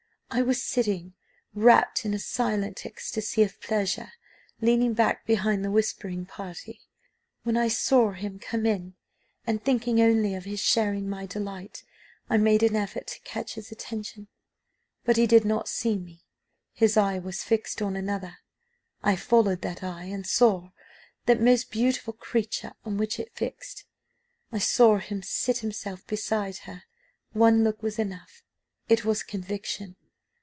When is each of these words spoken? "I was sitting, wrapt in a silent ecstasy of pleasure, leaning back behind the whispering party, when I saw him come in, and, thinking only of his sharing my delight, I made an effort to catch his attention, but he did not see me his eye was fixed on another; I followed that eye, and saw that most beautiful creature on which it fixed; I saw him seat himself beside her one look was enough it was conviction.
"I 0.33 0.41
was 0.43 0.63
sitting, 0.63 1.13
wrapt 1.53 2.05
in 2.05 2.13
a 2.13 2.17
silent 2.17 2.85
ecstasy 2.85 3.43
of 3.43 3.59
pleasure, 3.59 4.13
leaning 4.61 4.93
back 4.93 5.25
behind 5.25 5.61
the 5.65 5.69
whispering 5.69 6.25
party, 6.25 6.79
when 7.43 7.57
I 7.57 7.67
saw 7.67 8.13
him 8.13 8.39
come 8.39 8.65
in, 8.65 8.95
and, 9.45 9.61
thinking 9.61 9.99
only 9.99 10.33
of 10.33 10.45
his 10.45 10.61
sharing 10.61 11.09
my 11.09 11.25
delight, 11.25 11.83
I 12.29 12.37
made 12.37 12.63
an 12.63 12.77
effort 12.77 13.07
to 13.07 13.19
catch 13.25 13.55
his 13.55 13.73
attention, 13.73 14.29
but 15.03 15.17
he 15.17 15.27
did 15.27 15.43
not 15.43 15.67
see 15.67 15.97
me 15.97 16.23
his 16.71 16.95
eye 16.95 17.19
was 17.19 17.43
fixed 17.43 17.81
on 17.81 17.97
another; 17.97 18.37
I 19.03 19.17
followed 19.17 19.59
that 19.63 19.83
eye, 19.83 20.05
and 20.05 20.25
saw 20.25 20.69
that 21.25 21.41
most 21.41 21.69
beautiful 21.71 22.13
creature 22.13 22.71
on 22.85 22.95
which 22.95 23.19
it 23.19 23.33
fixed; 23.35 23.83
I 24.49 24.59
saw 24.59 24.97
him 24.99 25.23
seat 25.23 25.57
himself 25.57 26.07
beside 26.07 26.59
her 26.59 26.83
one 27.33 27.65
look 27.65 27.83
was 27.83 27.99
enough 27.99 28.43
it 28.87 29.03
was 29.03 29.23
conviction. 29.23 29.97